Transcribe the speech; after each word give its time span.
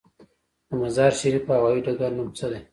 د 0.67 0.69
مزار 0.81 1.11
شریف 1.19 1.43
هوايي 1.57 1.79
ډګر 1.85 2.11
نوم 2.17 2.29
څه 2.37 2.45
دی؟ 2.51 2.59